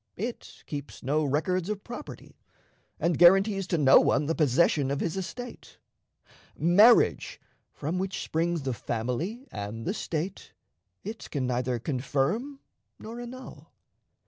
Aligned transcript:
It 0.17 0.63
keeps 0.65 1.03
no 1.03 1.23
records 1.23 1.69
of 1.69 1.83
property, 1.83 2.41
and 2.99 3.19
guarantees 3.19 3.67
to 3.67 3.77
no 3.77 3.99
one 3.99 4.25
the 4.25 4.33
possession 4.33 4.89
of 4.89 4.99
his 4.99 5.15
estate. 5.15 5.77
Marriage, 6.57 7.39
from 7.71 7.99
which 7.99 8.23
springs 8.23 8.63
the 8.63 8.73
family 8.73 9.47
and 9.51 9.85
the 9.85 9.93
State, 9.93 10.53
it 11.03 11.29
can 11.29 11.45
neither 11.45 11.77
confirm 11.77 12.61
nor 12.97 13.21
annul. 13.21 13.69